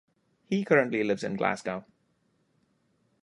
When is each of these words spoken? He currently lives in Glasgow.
He 0.47 0.65
currently 0.65 1.03
lives 1.03 1.23
in 1.23 1.35
Glasgow. 1.35 1.85